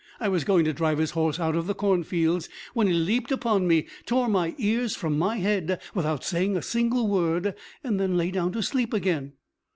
I 0.19 0.29
was 0.29 0.43
going 0.43 0.65
to 0.65 0.73
drive 0.73 0.97
his 0.97 1.11
horse 1.11 1.39
out 1.39 1.55
of 1.55 1.67
the 1.67 1.75
cornfields, 1.75 2.49
when 2.73 2.87
he 2.87 2.93
leaped 2.93 3.31
upon 3.31 3.67
me, 3.67 3.85
tore 4.07 4.27
my 4.27 4.55
ears 4.57 4.95
from 4.95 5.15
my 5.15 5.37
head 5.37 5.79
without 5.93 6.23
saying 6.23 6.57
a 6.57 6.63
single 6.63 7.07
word, 7.07 7.53
and 7.83 7.99
then 7.99 8.17
lay 8.17 8.31
down 8.31 8.51
to 8.53 8.63
sleep 8.63 8.95
again." 8.95 9.33